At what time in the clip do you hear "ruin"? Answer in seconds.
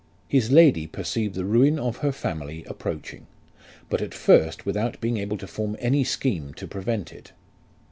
1.45-1.77